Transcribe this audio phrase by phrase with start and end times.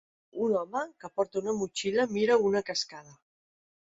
[0.43, 3.15] Un home que porta una motxilla mira una cascada.